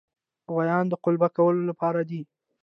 [0.51, 2.21] غوایان د قلبه کولو لپاره دي.